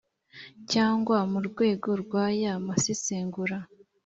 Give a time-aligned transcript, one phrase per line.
[0.71, 3.57] cyangwa mu rwego rw aya masesengura